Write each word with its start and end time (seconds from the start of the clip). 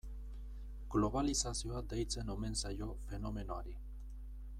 Globalizazioa 0.95 1.83
deitzen 1.91 2.33
omen 2.37 2.57
zaio 2.63 2.89
fenomenoari. 3.11 3.77